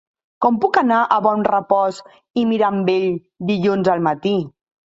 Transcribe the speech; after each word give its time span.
Com 0.45 0.55
puc 0.63 0.79
anar 0.81 1.01
a 1.01 1.17
Bonrepòs 1.25 2.01
i 2.45 2.49
Mirambell 2.53 3.07
dilluns 3.51 3.93
al 3.97 4.07
matí? 4.09 4.37